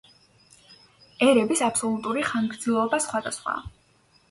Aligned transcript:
ერების 1.25 1.61
აბსოლუტური 1.67 2.25
ხანგრძლივობა 2.31 3.03
სხვადასხვაა. 3.09 3.65